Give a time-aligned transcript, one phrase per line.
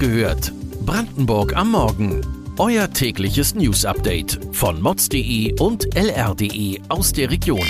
[0.00, 0.52] gehört.
[0.86, 2.26] Brandenburg am Morgen.
[2.58, 7.68] Euer tägliches News-Update von mods.de und lr.de aus der Region.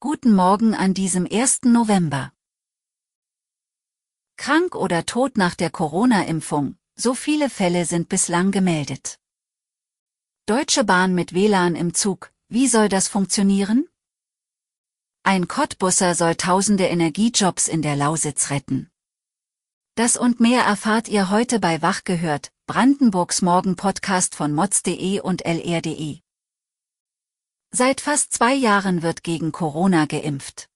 [0.00, 1.64] Guten Morgen an diesem 1.
[1.64, 2.32] November.
[4.36, 9.18] Krank oder tot nach der Corona-Impfung, so viele Fälle sind bislang gemeldet.
[10.46, 13.86] Deutsche Bahn mit WLAN im Zug, wie soll das funktionieren?
[15.26, 18.90] Ein Cottbusser soll tausende Energiejobs in der Lausitz retten.
[19.94, 26.18] Das und mehr erfahrt ihr heute bei Wach gehört, Brandenburgs Morgen-Podcast von mods.de und lr.de.
[27.70, 30.68] Seit fast zwei Jahren wird gegen Corona geimpft.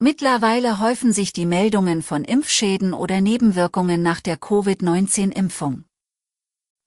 [0.00, 5.84] Mittlerweile häufen sich die Meldungen von Impfschäden oder Nebenwirkungen nach der Covid-19-Impfung.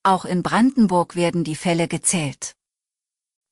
[0.04, 2.57] Auch in Brandenburg werden die Fälle gezählt.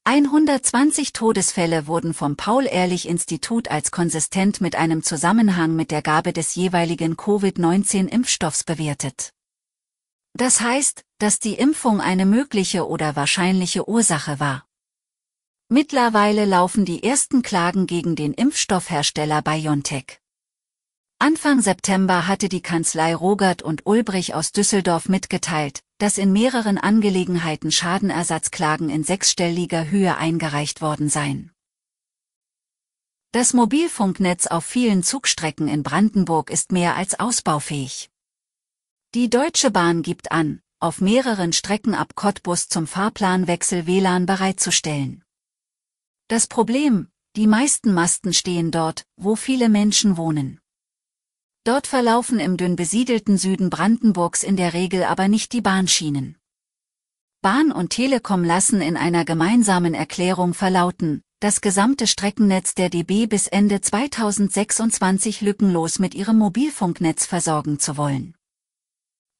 [0.08, 7.18] 120 Todesfälle wurden vom Paul-Ehrlich-Institut als konsistent mit einem Zusammenhang mit der Gabe des jeweiligen
[7.18, 9.34] Covid-19-Impfstoffs bewertet.
[10.34, 14.68] Das heißt, dass die Impfung eine mögliche oder wahrscheinliche Ursache war.
[15.70, 20.20] Mittlerweile laufen die ersten Klagen gegen den Impfstoffhersteller BioNTech.
[21.18, 27.72] Anfang September hatte die Kanzlei Rogert und Ulbrich aus Düsseldorf mitgeteilt, dass in mehreren Angelegenheiten
[27.72, 31.52] Schadenersatzklagen in sechsstelliger Höhe eingereicht worden seien.
[33.32, 38.10] Das Mobilfunknetz auf vielen Zugstrecken in Brandenburg ist mehr als ausbaufähig.
[39.14, 45.24] Die Deutsche Bahn gibt an, auf mehreren Strecken ab Cottbus zum Fahrplanwechsel WLAN bereitzustellen.
[46.28, 50.60] Das Problem, die meisten Masten stehen dort, wo viele Menschen wohnen.
[51.66, 56.38] Dort verlaufen im dünn besiedelten Süden Brandenburgs in der Regel aber nicht die Bahnschienen.
[57.42, 63.48] Bahn und Telekom lassen in einer gemeinsamen Erklärung verlauten, das gesamte Streckennetz der DB bis
[63.48, 68.36] Ende 2026 lückenlos mit ihrem Mobilfunknetz versorgen zu wollen.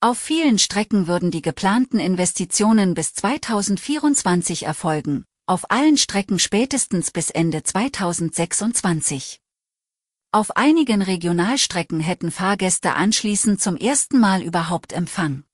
[0.02, 7.30] Auf vielen Strecken würden die geplanten Investitionen bis 2024 erfolgen, auf allen Strecken spätestens bis
[7.30, 9.42] Ende 2026.
[10.36, 15.46] Auf einigen Regionalstrecken hätten Fahrgäste anschließend zum ersten Mal überhaupt Empfang.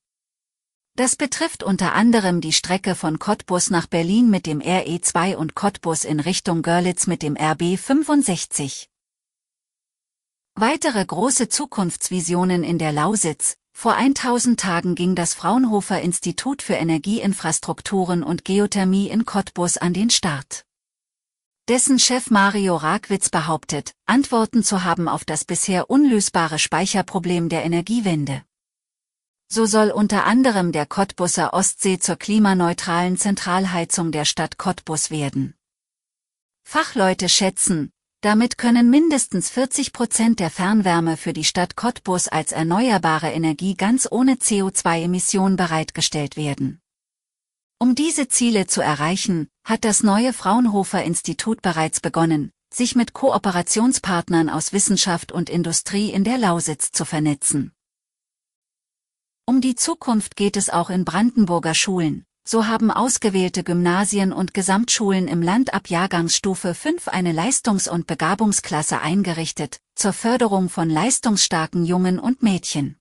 [0.95, 6.03] Das betrifft unter anderem die Strecke von Cottbus nach Berlin mit dem RE2 und Cottbus
[6.03, 8.89] in Richtung Görlitz mit dem RB 65.
[10.55, 13.57] Weitere große Zukunftsvisionen in der Lausitz.
[13.73, 20.09] Vor 1000 Tagen ging das Fraunhofer Institut für Energieinfrastrukturen und Geothermie in Cottbus an den
[20.09, 20.65] Start
[21.71, 28.43] dessen Chef Mario Ragwitz behauptet, Antworten zu haben auf das bisher unlösbare Speicherproblem der Energiewende.
[29.47, 35.55] So soll unter anderem der Cottbuser Ostsee zur klimaneutralen Zentralheizung der Stadt Cottbus werden.
[36.65, 43.31] Fachleute schätzen, damit können mindestens 40 Prozent der Fernwärme für die Stadt Cottbus als erneuerbare
[43.31, 46.80] Energie ganz ohne CO2-Emission bereitgestellt werden.
[47.81, 54.51] Um diese Ziele zu erreichen, hat das neue Fraunhofer Institut bereits begonnen, sich mit Kooperationspartnern
[54.51, 57.71] aus Wissenschaft und Industrie in der Lausitz zu vernetzen.
[59.47, 65.27] Um die Zukunft geht es auch in Brandenburger Schulen, so haben ausgewählte Gymnasien und Gesamtschulen
[65.27, 72.19] im Land ab Jahrgangsstufe 5 eine Leistungs- und Begabungsklasse eingerichtet, zur Förderung von leistungsstarken Jungen
[72.19, 72.97] und Mädchen.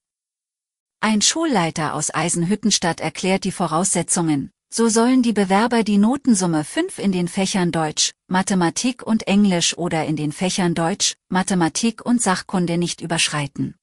[1.01, 7.11] Ein Schulleiter aus Eisenhüttenstadt erklärt die Voraussetzungen, so sollen die Bewerber die Notensumme 5 in
[7.11, 13.01] den Fächern Deutsch, Mathematik und Englisch oder in den Fächern Deutsch, Mathematik und Sachkunde nicht
[13.01, 13.75] überschreiten.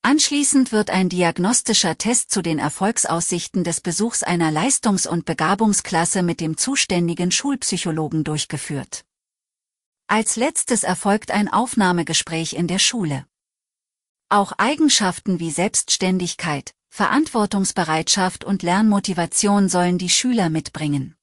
[0.00, 6.40] Anschließend wird ein diagnostischer Test zu den Erfolgsaussichten des Besuchs einer Leistungs- und Begabungsklasse mit
[6.40, 9.04] dem zuständigen Schulpsychologen durchgeführt.
[10.06, 13.26] Als letztes erfolgt ein Aufnahmegespräch in der Schule.
[14.30, 21.16] Auch Eigenschaften wie Selbstständigkeit, Verantwortungsbereitschaft und Lernmotivation sollen die Schüler mitbringen.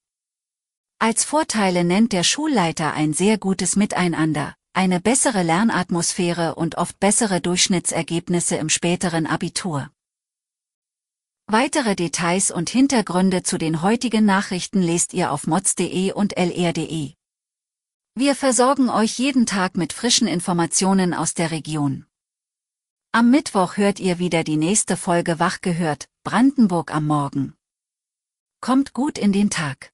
[0.98, 7.40] Als Vorteile nennt der Schulleiter ein sehr gutes Miteinander, eine bessere Lernatmosphäre und oft bessere
[7.40, 9.92] Durchschnittsergebnisse im späteren Abitur.
[11.46, 17.14] Weitere Details und Hintergründe zu den heutigen Nachrichten lest ihr auf mods.de und lr.de.
[18.16, 22.09] Wir versorgen euch jeden Tag mit frischen Informationen aus der Region.
[23.12, 27.56] Am Mittwoch hört ihr wieder die nächste Folge Wach gehört, Brandenburg am Morgen.
[28.62, 29.92] Kommt gut in den Tag.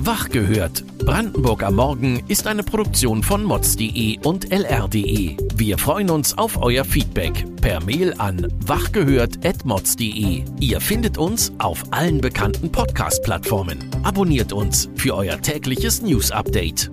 [0.00, 0.84] Wach gehört.
[0.98, 5.38] Brandenburg am Morgen ist eine Produktion von mods.de und lr.de.
[5.54, 10.44] Wir freuen uns auf euer Feedback per Mail an wachgehört.mods.de.
[10.60, 13.90] Ihr findet uns auf allen bekannten Podcast-Plattformen.
[14.02, 16.90] Abonniert uns für euer tägliches News-Update.